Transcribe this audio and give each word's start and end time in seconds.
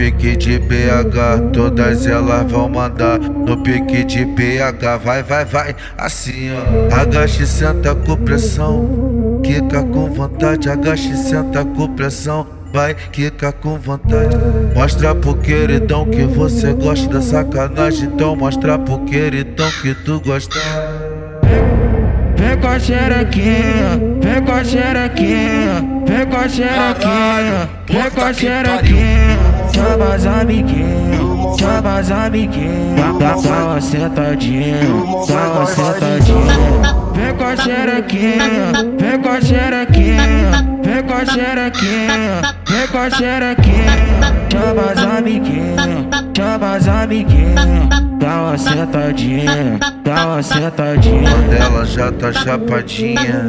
pique 0.00 0.36
de 0.36 0.58
BH, 0.58 1.52
todas 1.52 2.06
elas 2.06 2.50
vão 2.50 2.68
mandar. 2.68 3.18
No 3.18 3.62
pique 3.62 4.04
de 4.04 4.24
BH, 4.24 4.98
vai, 5.04 5.22
vai, 5.22 5.44
vai, 5.44 5.76
assim 5.98 6.50
ó. 6.52 7.00
Agache, 7.00 7.46
senta 7.46 7.94
com 7.94 8.16
pressão. 8.16 9.40
Quica 9.42 9.82
com 9.82 10.10
vontade, 10.10 10.70
agache, 10.70 11.14
senta 11.16 11.64
com 11.64 11.88
pressão. 11.94 12.46
Vai, 12.72 12.94
quica 13.12 13.52
com 13.52 13.76
vontade. 13.78 14.36
Mostra 14.74 15.14
pro 15.14 15.34
queridão 15.34 16.06
que 16.06 16.22
você 16.22 16.72
gosta 16.72 17.08
da 17.08 17.20
sacanagem. 17.20 18.04
Então 18.04 18.36
mostra 18.36 18.78
pro 18.78 19.04
queridão 19.04 19.68
que 19.82 19.94
tu 19.94 20.20
gosta. 20.20 20.58
Vem 22.36 22.56
com 22.58 22.68
a 22.68 22.78
xerequinha, 22.78 24.00
vem 24.22 24.42
com 24.42 24.52
a 24.52 24.64
xerequinha, 24.64 25.84
vem 26.06 26.19
a 26.40 26.48
xerequinha, 26.48 27.68
vem 27.86 28.10
com 28.10 28.20
a 28.22 28.32
xerequinha. 28.32 29.38
Chama 29.74 30.14
as 30.14 30.26
amiguinhas, 30.26 31.60
chama 31.60 31.98
as 31.98 32.10
amiguinhas. 32.10 33.18
Dá, 33.18 33.36
uma 33.36 33.80
sentadinha, 33.80 34.78
dá 35.28 35.50
uma 35.52 35.66
sentadinha. 35.66 37.00
Vem 37.14 37.34
com 37.36 37.44
a 37.44 37.56
xerequinha, 37.56 38.72
vem 38.98 39.20
com 39.20 39.28
a 39.28 39.40
xerequinha, 39.40 40.50
vem 40.82 41.02
com 41.02 41.14
a 41.14 41.26
xerequinha, 41.26 42.54
vem 42.68 42.88
com 42.88 42.98
a 42.98 43.10
xerequinha. 43.10 44.40
Chama 44.50 44.92
as 44.92 45.18
amiguinhas, 45.18 46.06
chama 46.36 46.74
as 46.76 46.88
amiguinhas. 46.88 48.00
Dá 48.18 48.42
uma 48.42 48.58
sentadinha, 48.58 49.78
dá 50.04 50.26
uma 50.26 50.42
sentadinha. 50.42 51.30
Ela 51.58 51.84
já 51.86 52.12
tá 52.12 52.32
chapadinha, 52.32 53.48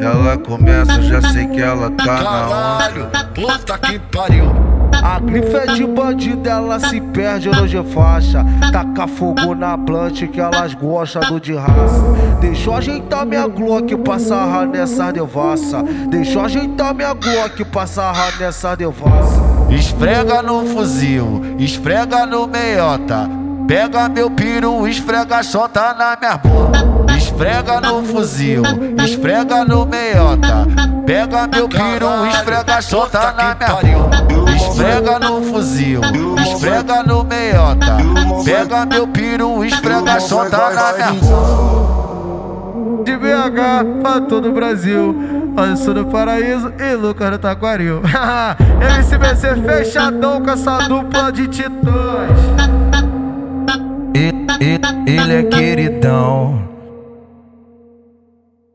ela 0.00 0.36
começa, 0.38 1.02
já 1.02 1.20
sei 1.20 1.46
que 1.46 1.60
ela 1.60 1.90
tá 1.90 2.04
na 2.04 2.22
Caralho, 2.22 3.08
puta 3.34 3.78
que 3.78 3.98
pariu. 3.98 4.74
A 5.02 5.18
grife 5.18 5.54
é 5.54 5.66
de 5.74 5.84
bandido, 5.86 6.48
ela 6.48 6.80
se 6.80 7.00
perde 7.00 7.48
hoje 7.48 7.82
faixa. 7.92 8.44
Taca 8.72 9.06
fogo 9.06 9.54
na 9.54 9.76
blunt 9.76 10.26
que 10.28 10.40
elas 10.40 10.72
gostam 10.74 11.22
do 11.22 11.40
de 11.40 11.54
raça. 11.54 12.02
Deixa 12.40 12.70
eu 12.70 12.74
ajeitar 12.74 13.26
minha 13.26 13.46
Glock 13.46 13.96
pra 13.96 14.18
sarrar 14.18 14.66
nessa 14.66 15.12
devassa. 15.12 15.82
Deixa 16.08 16.38
eu 16.38 16.44
ajeitar 16.44 16.94
minha 16.94 17.12
Glock 17.12 17.64
pra 17.66 17.86
sarrar 17.86 18.38
nessa 18.38 18.74
devassa. 18.74 19.42
Esfrega 19.68 20.42
no 20.42 20.64
fuzil, 20.66 21.42
esfrega 21.58 22.24
no 22.24 22.46
meiota. 22.46 23.28
Pega 23.66 24.08
meu 24.08 24.30
piru, 24.30 24.86
esfrega 24.86 25.42
chota 25.42 25.92
na 25.94 26.16
minha 26.16 26.36
boca. 26.38 26.93
Esfrega 27.34 27.80
no 27.80 28.04
fuzil, 28.04 28.62
esfrega 29.04 29.64
no 29.64 29.84
meiota. 29.84 30.68
Pega 31.04 31.48
meu 31.48 31.68
piru, 31.68 32.26
esfrega 32.28 32.80
chota 32.80 33.32
na 33.32 33.56
minha. 33.56 34.56
Esfrega 34.56 35.18
no 35.18 35.42
fuzil, 35.42 36.00
esfrega 36.40 37.02
no 37.02 37.24
meiota. 37.24 37.96
Pega 38.44 38.86
meu 38.86 39.08
piru, 39.08 39.64
esfrega 39.64 40.20
chota 40.20 40.70
na 40.70 40.92
minha. 40.92 41.12
De 43.02 43.16
BH 43.16 44.00
pra 44.00 44.20
todo 44.20 44.50
o 44.50 44.52
Brasil. 44.52 45.16
Sou 45.76 45.92
do 45.92 46.06
paraíso 46.06 46.72
e 46.78 46.94
Lucas 46.94 47.32
do 47.32 47.38
Taquaril. 47.38 48.00
MCBC 48.96 49.56
fechadão 49.56 50.40
com 50.40 50.50
essa 50.52 50.78
dupla 50.86 51.32
de 51.32 51.48
titãs. 51.48 52.38
Ele 55.06 55.34
é 55.34 55.42
queridão. 55.42 56.73